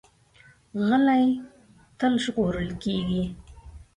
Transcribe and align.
غلی، 0.87 1.25
تل 1.99 2.13
ژغورل 2.23 2.69
کېږي. 2.83 3.23